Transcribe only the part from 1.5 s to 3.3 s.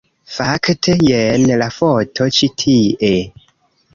la foto ĉi tie